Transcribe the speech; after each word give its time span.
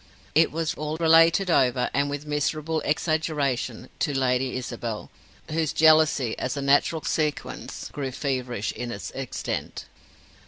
It 0.33 0.51
was 0.51 0.73
all 0.73 0.97
related 0.97 1.51
over, 1.51 1.91
and 1.93 2.09
with 2.09 2.25
miserable 2.25 2.81
exaggeration, 2.83 3.87
to 3.99 4.17
Lady 4.17 4.57
Isabel, 4.57 5.11
whose 5.51 5.71
jealousy, 5.73 6.35
as 6.39 6.57
a 6.57 6.61
natural 6.63 7.03
sequence, 7.03 7.87
grew 7.91 8.09
feverish 8.11 8.71
in 8.71 8.91
its 8.91 9.11
extent. 9.11 9.85